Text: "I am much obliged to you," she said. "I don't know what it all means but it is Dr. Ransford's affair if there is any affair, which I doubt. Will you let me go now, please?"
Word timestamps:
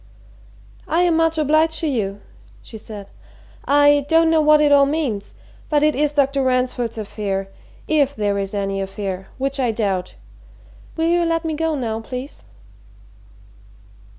"I 0.87 1.01
am 1.01 1.15
much 1.15 1.37
obliged 1.37 1.77
to 1.81 1.87
you," 1.87 2.21
she 2.63 2.79
said. 2.79 3.07
"I 3.65 4.07
don't 4.09 4.31
know 4.31 4.41
what 4.41 4.59
it 4.59 4.71
all 4.71 4.87
means 4.87 5.35
but 5.69 5.83
it 5.83 5.93
is 5.93 6.13
Dr. 6.15 6.41
Ransford's 6.41 6.97
affair 6.97 7.49
if 7.87 8.15
there 8.15 8.39
is 8.39 8.55
any 8.55 8.81
affair, 8.81 9.27
which 9.37 9.59
I 9.59 9.69
doubt. 9.69 10.15
Will 10.97 11.07
you 11.07 11.23
let 11.23 11.45
me 11.45 11.53
go 11.53 11.75
now, 11.75 11.99
please?" 11.99 12.45